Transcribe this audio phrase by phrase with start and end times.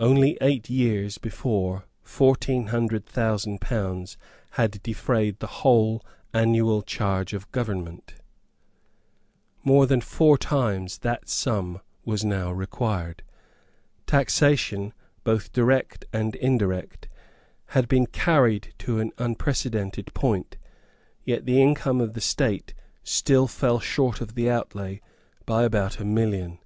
[0.00, 4.18] Only eight years before fourteen hundred thousand pounds
[4.58, 6.04] had defrayed the whole
[6.34, 8.14] annual charge of government.
[9.62, 13.22] More than four times that sum was now required.
[14.08, 17.08] Taxation, both direct and indirect,
[17.66, 20.56] had been carried to an unprecedented point;
[21.22, 22.74] yet the income of the state
[23.04, 25.00] still fell short of the outlay
[25.46, 26.58] by about a million.